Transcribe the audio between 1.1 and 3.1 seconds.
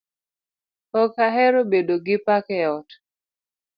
ahero bedo gi paka e ot